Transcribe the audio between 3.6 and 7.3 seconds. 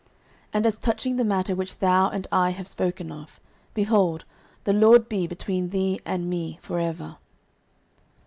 behold, the LORD be between thee and me for ever.